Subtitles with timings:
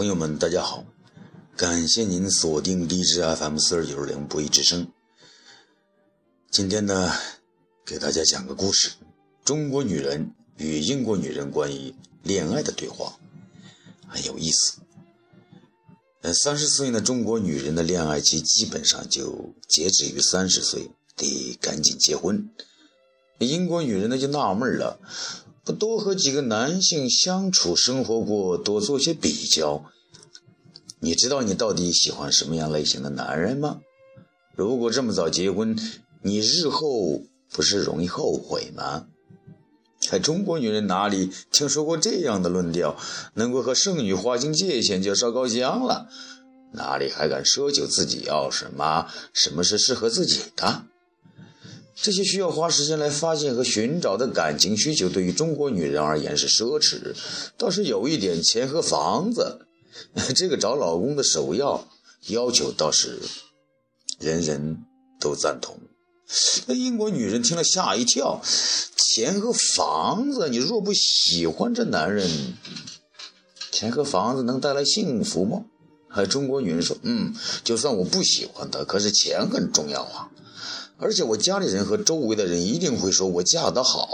[0.00, 0.82] 朋友们，大家好！
[1.58, 4.90] 感谢您锁定荔枝 FM 四二九零不一之声。
[6.50, 7.12] 今天呢，
[7.84, 8.92] 给大家讲个故事：
[9.44, 13.18] 中国女人与英国女人关于恋爱的对话，
[14.08, 14.78] 很有意思。
[16.22, 22.48] 呃，三十岁的中国女人的恋爱期基本上就截止于三十岁，得赶紧结婚。
[23.40, 24.98] 英国女人呢就纳闷了。
[25.72, 29.84] 多和几个男性相处生活过，多做些比较。
[31.00, 33.80] 你知道你到底喜欢什么样类型的男人吗？
[34.54, 35.78] 如果这么早结婚，
[36.22, 39.06] 你日后不是容易后悔吗？
[39.98, 42.96] 在中国女人哪里听说过这样的论调？
[43.34, 46.08] 能够和剩女划清界限就烧高香了，
[46.72, 49.06] 哪里还敢奢求自己要什么？
[49.32, 50.84] 什么是适合自己的？
[52.02, 57.14] 这些需要花时间来发现和寻找的感情需求，对于中国女人而言是奢侈。
[57.58, 59.66] 倒是有一点钱和房子，
[60.34, 61.86] 这个找老公的首要
[62.28, 63.18] 要求，倒是
[64.18, 64.84] 人人
[65.20, 65.78] 都赞同。
[66.66, 68.40] 那英国女人听了吓一跳：
[68.96, 72.54] 钱和房子，你若不喜欢这男人，
[73.72, 75.64] 钱和房子能带来幸福吗？
[76.08, 80.30] 还中国女人说：嗯，就算我不喜欢他，可是钱很重要啊。
[81.00, 84.08] 而且我家里人和周围的人一定会说我嫁得好，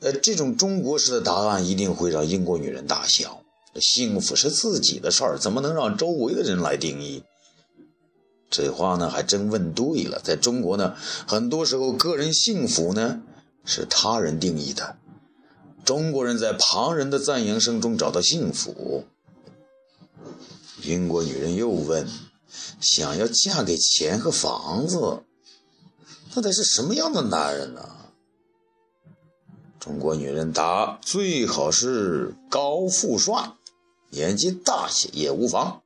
[0.00, 3.40] 呃，这种中国式的答案一定会让英国女人大笑。
[3.80, 7.24] 幸福是自己的事儿，怎么能让周围的人来定义？
[8.50, 10.20] 这话呢，还真问对了。
[10.22, 10.94] 在中国呢，
[11.26, 13.22] 很多时候个人幸福呢
[13.64, 14.96] 是他人定义的。
[15.84, 19.04] 中国人在旁人的赞扬声中找到幸福。
[20.82, 22.06] 英国女人又问。
[22.80, 25.22] 想要嫁给钱和房子，
[26.34, 27.88] 那得是什么样的男人呢？
[29.78, 33.52] 中国女人答：最好是高富帅，
[34.10, 35.82] 年纪大些也无妨。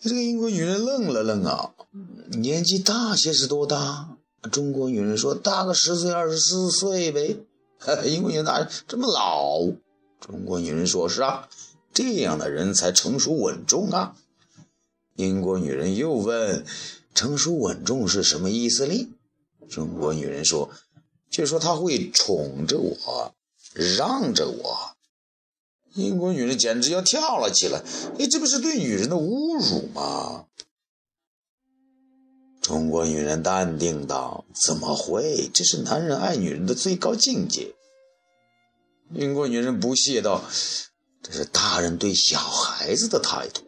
[0.00, 1.74] 这个英国女人愣了愣啊，
[2.30, 4.16] 年纪大些是多大？
[4.52, 7.38] 中国女人说：大个十岁、二十四岁呗。
[8.06, 9.60] 英国女人答：这么老？
[10.20, 11.48] 中国女人说：是啊，
[11.92, 14.16] 这样的人才成熟稳重啊。
[15.16, 16.64] 英国女人又问
[17.14, 19.08] ：“成熟稳重是什么意思呢？”
[19.68, 20.70] 中国女人说
[21.30, 23.34] ：“就说他会宠着我，
[23.74, 24.96] 让着我。”
[25.94, 27.82] 英国女人简直要跳了起来
[28.20, 30.44] ：“哎，这不是对女人的侮辱吗？”
[32.60, 35.48] 中国女人淡定道：“怎么会？
[35.54, 37.74] 这是男人爱女人的最高境界。”
[39.14, 40.44] 英国女人不屑道
[41.22, 43.62] ：“这是大人对小孩子的态度。”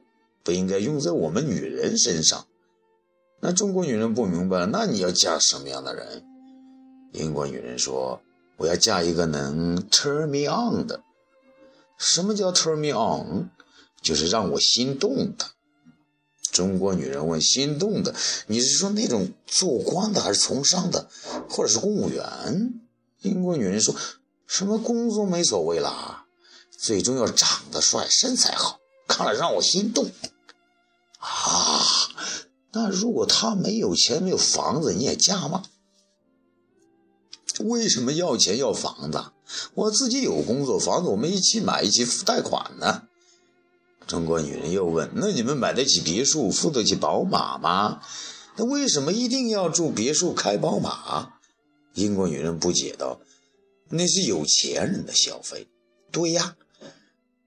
[0.49, 2.47] 不应该用在我们女人身上。
[3.43, 6.25] 那中国女人不明白，那你要嫁什么样的人？
[7.13, 8.23] 英国女人说
[8.57, 11.03] ：“我要嫁一个能 turn me on 的。
[11.99, 13.51] 什么叫 turn me on？
[14.01, 15.45] 就是让我心动的。”
[16.51, 18.15] 中国女人问：“心动的，
[18.47, 21.11] 你是说那种做官的，还是从商的，
[21.51, 22.73] 或者是公务员？”
[23.21, 23.95] 英国女人说
[24.49, 26.25] ：“什么工作没所谓啦，
[26.71, 30.11] 最终要长得帅，身材好，看了让我心动。”
[31.19, 31.85] 啊，
[32.73, 35.65] 那如果他没有钱没有房子，你也嫁吗？
[37.61, 39.33] 为什么要钱要房子？
[39.75, 43.03] 我自己有工作，房子我们一起买，一起付贷款呢。
[44.07, 48.01] 中国女人又问：那你们买得起别墅，付得起宝马吗？
[48.57, 51.35] 那为什么一定要住别墅，开宝马？
[51.95, 53.21] 英国女人不解道：
[53.91, 55.69] 那是有钱人的消费。
[56.13, 56.57] 对呀。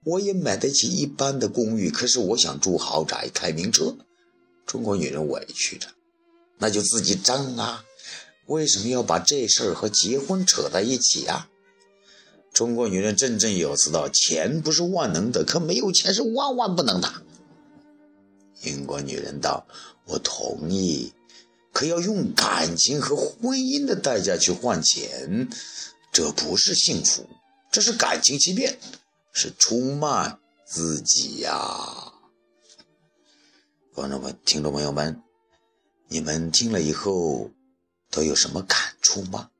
[0.04, 3.96] 我也买得起一般的公寓，可是我想住豪宅、开名车。
[4.66, 5.88] 中国女人委屈着，
[6.58, 7.84] 那就自己挣啊！
[8.46, 11.48] 为什么要把这事儿和结婚扯在一起啊？
[12.52, 17.12] 中国女人振振有词道：“钱不是万能的，可没有钱是万万不能的。”
[18.64, 19.66] 英国女人道
[20.06, 21.12] ：“我同意，
[21.72, 25.48] 可要用感情和婚姻的代价去换钱，
[26.12, 27.28] 这不是幸福，
[27.70, 28.78] 这是感情欺骗。”
[29.32, 32.12] 是出卖自己呀，
[33.94, 35.22] 观众们、听众朋友们，
[36.08, 37.50] 你们听了以后
[38.10, 39.50] 都有什么感触吗？